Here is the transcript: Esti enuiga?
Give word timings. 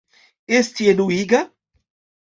Esti 0.59 0.89
enuiga? 0.93 1.41